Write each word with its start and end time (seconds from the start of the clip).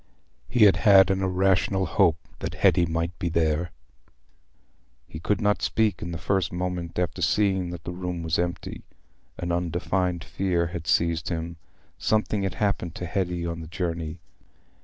He 0.49 0.63
had 0.63 0.77
had 0.77 1.11
an 1.11 1.21
irrational 1.21 1.85
hope 1.85 2.17
that 2.39 2.55
Hetty 2.55 2.87
might 2.87 3.19
be 3.19 3.29
there. 3.29 3.69
He 5.07 5.19
could 5.19 5.39
not 5.39 5.61
speak 5.61 6.01
in 6.01 6.11
the 6.11 6.17
first 6.17 6.51
moment 6.51 6.97
after 6.97 7.21
seeing 7.21 7.69
that 7.69 7.83
the 7.83 7.91
room 7.91 8.23
was 8.23 8.39
empty; 8.39 8.81
an 9.37 9.51
undefined 9.51 10.23
fear 10.23 10.65
had 10.73 10.87
seized 10.87 11.29
him—something 11.29 12.41
had 12.41 12.55
happened 12.55 12.95
to 12.95 13.05
Hetty 13.05 13.45
on 13.45 13.59
the 13.61 13.67
journey. 13.67 14.17